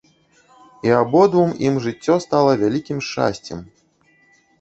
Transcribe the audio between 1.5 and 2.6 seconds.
ім жыццё стала